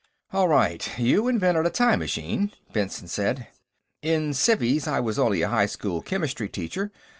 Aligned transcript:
"All 0.33 0.47
right, 0.47 0.97
you 0.97 1.27
invented 1.27 1.67
a 1.67 1.69
time 1.69 1.99
machine," 1.99 2.51
Benson 2.73 3.07
said. 3.07 3.49
"In 4.01 4.33
civvies, 4.33 4.87
I 4.87 4.99
was 4.99 5.19
only 5.19 5.43
a 5.43 5.47
high 5.49 5.67
school 5.67 6.01
chemistry 6.01 6.49
teacher. 6.49 6.91